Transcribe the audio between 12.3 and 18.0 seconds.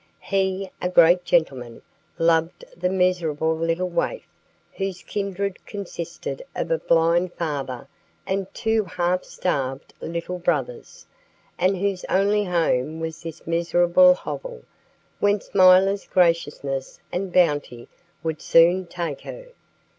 home was this miserable hovel, whence milor's graciousness and bounty